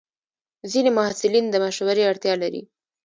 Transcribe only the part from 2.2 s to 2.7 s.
لري.